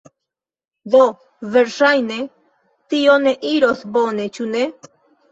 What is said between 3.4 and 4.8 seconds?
iros bone, ĉu ne?